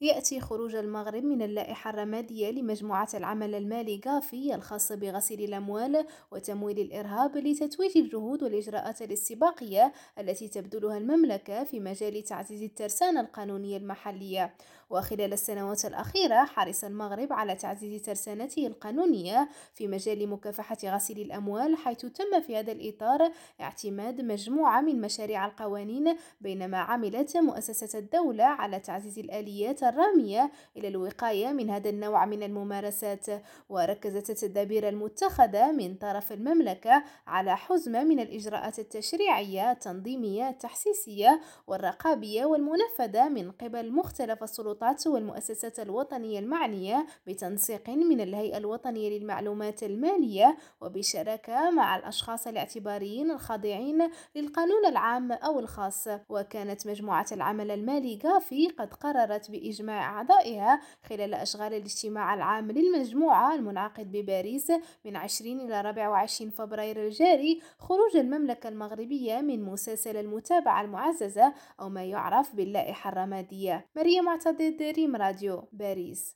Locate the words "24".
65.80-66.50